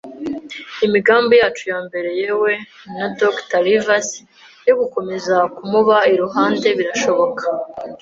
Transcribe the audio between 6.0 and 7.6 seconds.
iruhande- birashoboka